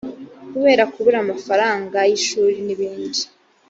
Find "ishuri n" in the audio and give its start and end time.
2.19-2.69